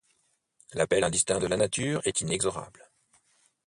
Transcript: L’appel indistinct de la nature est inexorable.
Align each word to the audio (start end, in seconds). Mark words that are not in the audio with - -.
L’appel 0.73 1.03
indistinct 1.03 1.37
de 1.37 1.45
la 1.45 1.57
nature 1.57 2.01
est 2.05 2.21
inexorable. 2.21 2.89